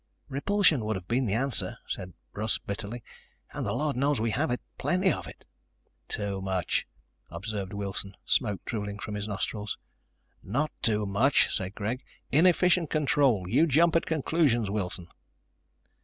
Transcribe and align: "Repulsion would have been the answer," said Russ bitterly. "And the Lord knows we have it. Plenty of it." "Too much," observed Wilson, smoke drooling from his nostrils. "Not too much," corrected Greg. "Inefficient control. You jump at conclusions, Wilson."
"Repulsion 0.29 0.83
would 0.83 0.95
have 0.95 1.07
been 1.07 1.27
the 1.27 1.35
answer," 1.35 1.77
said 1.85 2.13
Russ 2.33 2.57
bitterly. 2.57 3.03
"And 3.53 3.63
the 3.63 3.73
Lord 3.73 3.95
knows 3.95 4.19
we 4.19 4.31
have 4.31 4.49
it. 4.49 4.59
Plenty 4.79 5.11
of 5.13 5.27
it." 5.27 5.45
"Too 6.07 6.41
much," 6.41 6.87
observed 7.29 7.71
Wilson, 7.71 8.17
smoke 8.25 8.65
drooling 8.65 8.97
from 8.97 9.13
his 9.13 9.27
nostrils. 9.27 9.77
"Not 10.41 10.71
too 10.81 11.05
much," 11.05 11.55
corrected 11.55 11.75
Greg. 11.75 12.03
"Inefficient 12.31 12.89
control. 12.89 13.47
You 13.47 13.67
jump 13.67 13.95
at 13.95 14.07
conclusions, 14.07 14.71
Wilson." 14.71 15.07